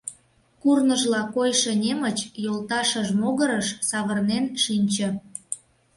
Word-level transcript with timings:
Курныжла 0.61 1.21
койшо 1.35 1.71
немыч 1.83 2.19
йолташыж 2.43 3.07
могырыш 3.21 3.67
савырнен 3.89 4.45
шинче. 4.63 5.07